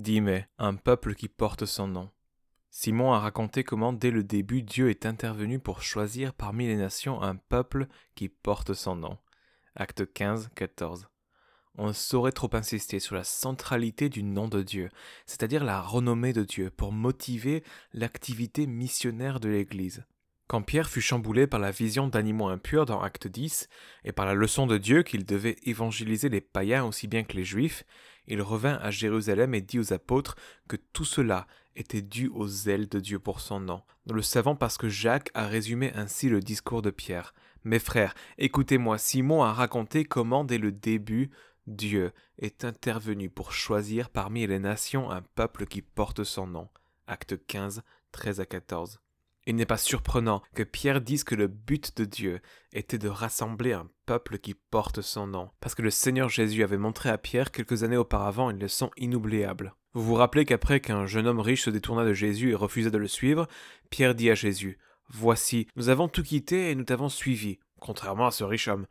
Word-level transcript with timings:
Dime, 0.00 0.46
un 0.56 0.76
peuple 0.76 1.14
qui 1.14 1.28
porte 1.28 1.66
son 1.66 1.86
nom. 1.86 2.10
Simon 2.70 3.12
a 3.12 3.18
raconté 3.18 3.64
comment 3.64 3.92
dès 3.92 4.10
le 4.10 4.24
début 4.24 4.62
Dieu 4.62 4.88
est 4.88 5.04
intervenu 5.04 5.58
pour 5.58 5.82
choisir 5.82 6.32
parmi 6.32 6.66
les 6.66 6.76
nations 6.76 7.20
un 7.20 7.36
peuple 7.36 7.86
qui 8.14 8.30
porte 8.30 8.72
son 8.72 8.96
nom. 8.96 9.18
Acte 9.76 10.10
15, 10.10 10.52
14. 10.54 11.06
On 11.76 11.88
ne 11.88 11.92
saurait 11.92 12.32
trop 12.32 12.48
insister 12.54 12.98
sur 12.98 13.14
la 13.14 13.24
centralité 13.24 14.08
du 14.08 14.22
nom 14.22 14.48
de 14.48 14.62
Dieu, 14.62 14.88
c'est-à-dire 15.26 15.64
la 15.64 15.82
renommée 15.82 16.32
de 16.32 16.44
Dieu, 16.44 16.70
pour 16.70 16.92
motiver 16.92 17.62
l'activité 17.92 18.66
missionnaire 18.66 19.38
de 19.38 19.50
l'Église. 19.50 20.06
Quand 20.50 20.62
Pierre 20.62 20.90
fut 20.90 21.00
chamboulé 21.00 21.46
par 21.46 21.60
la 21.60 21.70
vision 21.70 22.08
d'animaux 22.08 22.48
impurs 22.48 22.84
dans 22.84 23.00
Acte 23.00 23.28
10, 23.28 23.68
et 24.02 24.10
par 24.10 24.26
la 24.26 24.34
leçon 24.34 24.66
de 24.66 24.78
Dieu 24.78 25.04
qu'il 25.04 25.24
devait 25.24 25.54
évangéliser 25.62 26.28
les 26.28 26.40
païens 26.40 26.84
aussi 26.84 27.06
bien 27.06 27.22
que 27.22 27.36
les 27.36 27.44
juifs, 27.44 27.84
il 28.26 28.42
revint 28.42 28.74
à 28.82 28.90
Jérusalem 28.90 29.54
et 29.54 29.60
dit 29.60 29.78
aux 29.78 29.92
apôtres 29.92 30.34
que 30.66 30.74
tout 30.74 31.04
cela 31.04 31.46
était 31.76 32.02
dû 32.02 32.26
au 32.26 32.48
zèle 32.48 32.88
de 32.88 32.98
Dieu 32.98 33.20
pour 33.20 33.38
son 33.38 33.60
nom. 33.60 33.84
Nous 34.06 34.14
le 34.16 34.22
savons 34.22 34.56
parce 34.56 34.76
que 34.76 34.88
Jacques 34.88 35.30
a 35.34 35.46
résumé 35.46 35.92
ainsi 35.94 36.28
le 36.28 36.40
discours 36.40 36.82
de 36.82 36.90
Pierre. 36.90 37.32
Mes 37.62 37.78
frères, 37.78 38.16
écoutez-moi, 38.36 38.98
Simon 38.98 39.44
a 39.44 39.52
raconté 39.52 40.04
comment 40.04 40.42
dès 40.42 40.58
le 40.58 40.72
début 40.72 41.30
Dieu 41.68 42.10
est 42.38 42.64
intervenu 42.64 43.30
pour 43.30 43.52
choisir 43.52 44.10
parmi 44.10 44.44
les 44.48 44.58
nations 44.58 45.12
un 45.12 45.22
peuple 45.22 45.66
qui 45.66 45.80
porte 45.80 46.24
son 46.24 46.48
nom. 46.48 46.68
Acte 47.06 47.36
15, 47.46 47.82
13 48.10 48.40
à 48.40 48.46
14. 48.46 49.00
Il 49.50 49.56
n'est 49.56 49.66
pas 49.66 49.76
surprenant 49.76 50.44
que 50.54 50.62
Pierre 50.62 51.00
dise 51.00 51.24
que 51.24 51.34
le 51.34 51.48
but 51.48 51.96
de 51.96 52.04
Dieu 52.04 52.40
était 52.72 52.98
de 52.98 53.08
rassembler 53.08 53.72
un 53.72 53.90
peuple 54.06 54.38
qui 54.38 54.54
porte 54.54 55.00
son 55.00 55.26
nom, 55.26 55.50
parce 55.58 55.74
que 55.74 55.82
le 55.82 55.90
Seigneur 55.90 56.28
Jésus 56.28 56.62
avait 56.62 56.78
montré 56.78 57.08
à 57.08 57.18
Pierre 57.18 57.50
quelques 57.50 57.82
années 57.82 57.96
auparavant 57.96 58.50
une 58.50 58.60
leçon 58.60 58.92
inoubliable. 58.96 59.74
Vous 59.92 60.04
vous 60.04 60.14
rappelez 60.14 60.44
qu'après 60.44 60.78
qu'un 60.78 61.06
jeune 61.06 61.26
homme 61.26 61.40
riche 61.40 61.64
se 61.64 61.70
détourna 61.70 62.04
de 62.04 62.12
Jésus 62.12 62.52
et 62.52 62.54
refusa 62.54 62.90
de 62.90 62.98
le 62.98 63.08
suivre, 63.08 63.48
Pierre 63.90 64.14
dit 64.14 64.30
à 64.30 64.36
Jésus 64.36 64.78
Voici, 65.08 65.66
nous 65.74 65.88
avons 65.88 66.06
tout 66.06 66.22
quitté 66.22 66.70
et 66.70 66.76
nous 66.76 66.84
t'avons 66.84 67.08
suivi, 67.08 67.58
contrairement 67.80 68.28
à 68.28 68.30
ce 68.30 68.44
riche 68.44 68.68
homme. 68.68 68.86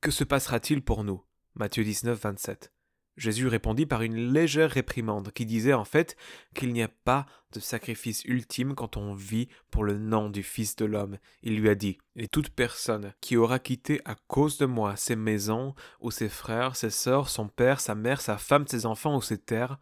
Que 0.00 0.10
se 0.10 0.24
passera-t-il 0.24 0.80
pour 0.80 1.04
nous 1.04 1.22
Matthieu 1.54 1.84
19, 1.84 2.18
27. 2.18 2.72
Jésus 3.18 3.48
répondit 3.48 3.84
par 3.84 4.02
une 4.02 4.32
légère 4.32 4.70
réprimande 4.70 5.32
qui 5.32 5.44
disait 5.44 5.72
en 5.72 5.84
fait 5.84 6.16
qu'il 6.54 6.72
n'y 6.72 6.82
a 6.82 6.88
pas 6.88 7.26
de 7.52 7.58
sacrifice 7.58 8.24
ultime 8.24 8.74
quand 8.74 8.96
on 8.96 9.12
vit 9.12 9.48
pour 9.70 9.82
le 9.82 9.98
nom 9.98 10.30
du 10.30 10.44
Fils 10.44 10.76
de 10.76 10.84
l'homme. 10.84 11.18
Il 11.42 11.58
lui 11.58 11.68
a 11.68 11.74
dit 11.74 11.98
Et 12.14 12.28
toute 12.28 12.50
personne 12.50 13.12
qui 13.20 13.36
aura 13.36 13.58
quitté 13.58 14.00
à 14.04 14.14
cause 14.14 14.56
de 14.58 14.66
moi 14.66 14.96
ses 14.96 15.16
maisons, 15.16 15.74
ou 16.00 16.12
ses 16.12 16.28
frères, 16.28 16.76
ses 16.76 16.90
sœurs, 16.90 17.28
son 17.28 17.48
père, 17.48 17.80
sa 17.80 17.96
mère, 17.96 18.20
sa 18.20 18.38
femme, 18.38 18.68
ses 18.68 18.86
enfants 18.86 19.16
ou 19.16 19.22
ses 19.22 19.38
terres, 19.38 19.78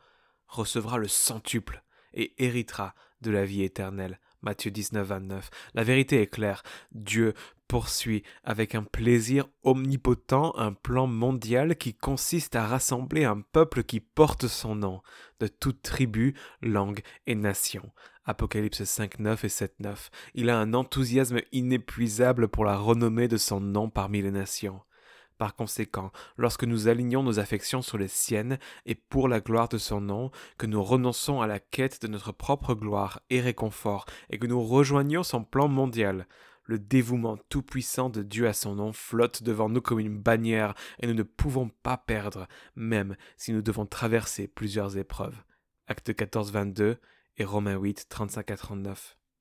recevra 0.48 0.96
le 0.96 1.08
centuple 1.08 1.82
et 2.14 2.34
héritera 2.42 2.94
de 3.20 3.30
la 3.30 3.44
vie 3.44 3.62
éternelle. 3.62 4.18
Matthieu 4.42 4.70
19, 4.70 5.06
29. 5.06 5.50
La 5.74 5.84
vérité 5.84 6.20
est 6.20 6.26
claire. 6.26 6.62
Dieu 6.92 7.34
poursuit 7.68 8.22
avec 8.44 8.74
un 8.74 8.82
plaisir 8.82 9.48
omnipotent 9.64 10.54
un 10.56 10.72
plan 10.72 11.06
mondial 11.06 11.76
qui 11.76 11.94
consiste 11.94 12.56
à 12.56 12.66
rassembler 12.66 13.24
un 13.24 13.40
peuple 13.40 13.82
qui 13.82 14.00
porte 14.00 14.46
son 14.46 14.76
nom, 14.76 15.02
de 15.40 15.48
toute 15.48 15.82
tribu, 15.82 16.34
langue 16.62 17.00
et 17.26 17.34
nation. 17.34 17.90
Apocalypse 18.24 18.82
5, 18.82 19.20
9 19.20 19.44
et 19.44 19.48
7, 19.48 19.74
9. 19.80 20.10
Il 20.34 20.50
a 20.50 20.58
un 20.58 20.74
enthousiasme 20.74 21.40
inépuisable 21.52 22.48
pour 22.48 22.64
la 22.64 22.76
renommée 22.76 23.28
de 23.28 23.36
son 23.36 23.60
nom 23.60 23.88
parmi 23.88 24.22
les 24.22 24.32
nations. 24.32 24.80
Par 25.38 25.54
conséquent, 25.54 26.12
lorsque 26.38 26.64
nous 26.64 26.88
alignons 26.88 27.22
nos 27.22 27.38
affections 27.38 27.82
sur 27.82 27.98
les 27.98 28.08
siennes 28.08 28.58
et 28.86 28.94
pour 28.94 29.28
la 29.28 29.40
gloire 29.40 29.68
de 29.68 29.76
son 29.76 30.00
nom, 30.00 30.30
que 30.56 30.66
nous 30.66 30.82
renonçons 30.82 31.42
à 31.42 31.46
la 31.46 31.60
quête 31.60 32.00
de 32.00 32.08
notre 32.08 32.32
propre 32.32 32.74
gloire 32.74 33.20
et 33.28 33.40
réconfort, 33.40 34.06
et 34.30 34.38
que 34.38 34.46
nous 34.46 34.62
rejoignons 34.62 35.22
son 35.22 35.44
plan 35.44 35.68
mondial, 35.68 36.26
le 36.64 36.78
dévouement 36.78 37.36
tout-puissant 37.50 38.08
de 38.08 38.22
Dieu 38.22 38.48
à 38.48 38.54
son 38.54 38.76
nom 38.76 38.92
flotte 38.92 39.42
devant 39.42 39.68
nous 39.68 39.82
comme 39.82 40.00
une 40.00 40.18
bannière, 40.18 40.74
et 41.00 41.06
nous 41.06 41.14
ne 41.14 41.22
pouvons 41.22 41.68
pas 41.82 41.98
perdre, 41.98 42.48
même 42.74 43.16
si 43.36 43.52
nous 43.52 43.62
devons 43.62 43.84
traverser 43.86 44.48
plusieurs 44.48 44.96
épreuves. 44.96 45.42
Acte 45.86 46.14
14, 46.14 46.50
22 46.50 46.96
et 47.36 47.44
Romains 47.44 47.76
8, 47.76 48.06
35 48.08 48.50
à 48.50 48.56
39. 48.56 49.16